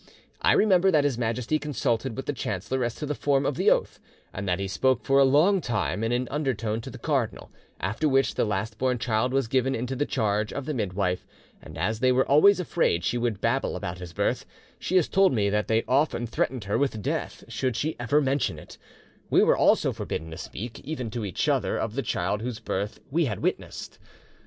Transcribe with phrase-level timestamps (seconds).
[0.41, 3.69] I remember that His Majesty consulted with the chancellor as to the form of the
[3.69, 3.99] oath,
[4.33, 8.09] and that he spoke for a long time in an undertone to the cardinal: after
[8.09, 11.27] which the last born child was given into the charge of the midwife,
[11.61, 14.43] and as they were always afraid she would babble about his birth,
[14.79, 18.57] she has told me that they often threatened her with death should she ever mention
[18.57, 18.79] it:
[19.29, 22.99] we were also forbidden to speak, even to each other, of the child whose birth
[23.11, 23.99] we had witnessed.